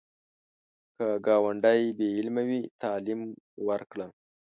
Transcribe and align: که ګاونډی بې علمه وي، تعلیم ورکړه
که 0.95 1.07
ګاونډی 1.25 1.81
بې 1.97 2.07
علمه 2.17 2.43
وي، 2.49 2.61
تعلیم 2.81 3.21
ورکړه 3.67 4.07